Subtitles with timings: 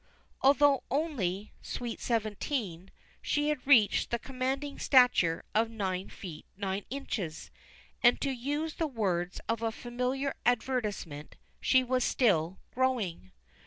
[0.41, 2.89] Although only "sweet seventeen,"
[3.21, 7.51] she had reached the commanding stature of nine feet nine inches,
[8.01, 13.31] and, to use the words of a familiar advertisement, she was "still growing."